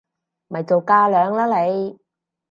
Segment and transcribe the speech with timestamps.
[0.47, 1.99] 咪做架樑啦你！